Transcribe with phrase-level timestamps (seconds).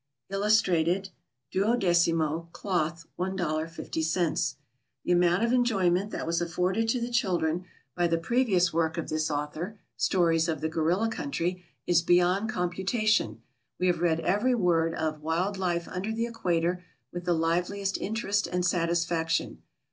[0.31, 1.09] Illustrated.
[1.53, 4.55] 12mo, Cloth, $1.50.
[5.05, 9.09] The amount of enjoyment that was afforded to the children by the previous work of
[9.09, 13.43] this author, "Stories of the Gorilla Country," is beyond computation.
[13.79, 16.83] We have read every word of "Wild Life under the Equator"
[17.13, 19.61] with the liveliest interest and satisfaction.